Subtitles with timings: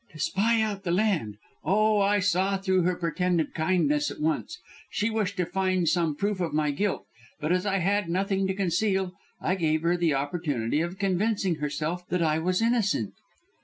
[0.13, 1.37] "To spy out the land.
[1.63, 4.57] Oh, I saw through her pretended kindness at once.
[4.89, 7.05] She wished to find some proof of my guilt,
[7.39, 12.07] but as I had nothing to conceal I gave her the opportunity of convincing herself
[12.07, 13.13] that I was innocent."